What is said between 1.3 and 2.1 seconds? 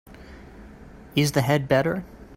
the head better?